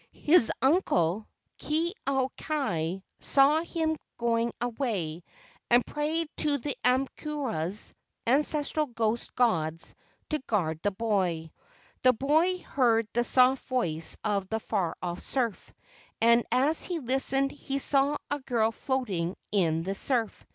His 0.23 0.51
uncle, 0.63 1.27
Ke 1.59 1.93
au 2.07 2.31
kai, 2.35 3.03
saw 3.19 3.61
him 3.61 3.95
going 4.17 4.51
away, 4.59 5.21
and 5.69 5.85
prayed 5.85 6.27
to 6.37 6.57
the 6.57 6.75
aumakuas 6.83 7.93
(ancestral 8.25 8.87
ghost 8.87 9.35
gods) 9.35 9.93
to 10.31 10.39
guard 10.47 10.79
the 10.81 10.89
boy. 10.89 11.51
The 12.01 12.13
boy 12.13 12.57
heard 12.57 13.09
the 13.13 13.23
soft 13.23 13.67
voice 13.67 14.17
of 14.23 14.49
the 14.49 14.59
far 14.59 14.95
off 15.03 15.21
surf, 15.21 15.71
and 16.19 16.47
as 16.51 16.81
he 16.81 16.97
listened 16.97 17.51
he 17.51 17.77
saw 17.77 18.17
a 18.31 18.39
girl 18.39 18.71
floating 18.71 19.35
in 19.51 19.83
the 19.83 19.93
surf. 19.93 20.47